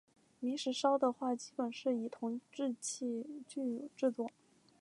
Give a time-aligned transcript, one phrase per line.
[0.39, 4.27] 明石烧的话基本上是以铜制器具制作。